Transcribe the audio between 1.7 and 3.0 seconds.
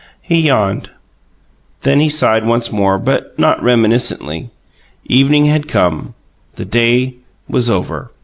Then he sighed once more,